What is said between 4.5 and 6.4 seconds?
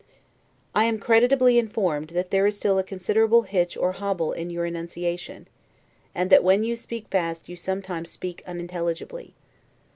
enunciation; and